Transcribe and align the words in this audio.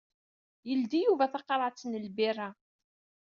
Yeldi 0.69 0.99
Yuba 1.05 1.25
taqerɛet 1.33 1.85
n 1.85 1.93
lbirra. 2.05 2.49